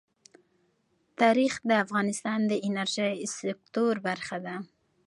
[1.19, 4.55] تاریخ د افغانستان د انرژۍ سکتور برخه ده.